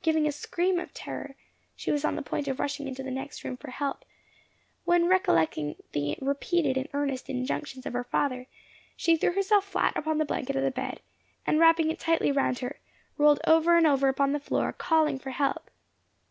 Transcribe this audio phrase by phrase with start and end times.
[0.00, 1.34] Giving a scream of terror,
[1.76, 4.06] she was on the point of rushing into the next room for help,
[4.86, 8.46] when recollecting the repeated and earnest injunctions of her father,
[8.96, 11.00] she threw herself flat upon the blanket of the bed,
[11.46, 12.78] and wrapping it tightly round her,
[13.18, 15.68] rolled over and over upon the floor, calling for help.